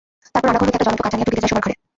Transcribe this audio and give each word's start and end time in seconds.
তারপর 0.33 0.67
রান্নাঘর 0.67 0.67
হইতে 0.67 0.75
একটা 0.79 0.81
জ্বলন্ত 0.83 1.01
কাঠ 1.03 1.11
আনিয়া 1.13 1.27
ঢুকিতে 1.27 1.41
যায় 1.41 1.49
শোবার 1.51 1.63
ঘরে। 1.65 1.73